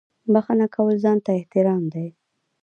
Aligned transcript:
•بښنه 0.33 0.67
کول 0.75 0.95
ځان 1.03 1.17
ته 1.25 1.31
احترام 1.39 1.83
دی. 1.93 2.07